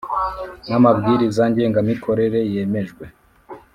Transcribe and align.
n 0.67 0.71
amabwiriza 0.79 1.43
ngengamikorere 1.51 2.39
yemejwe 2.53 3.05